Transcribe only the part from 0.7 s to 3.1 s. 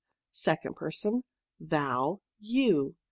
Person, Thou, You.